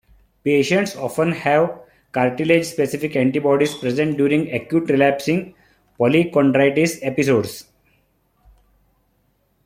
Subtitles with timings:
[0.43, 1.79] Patients often have
[2.11, 5.53] cartilage-specific antibodies present during acute relapsing
[5.99, 7.65] polychondritis episodes.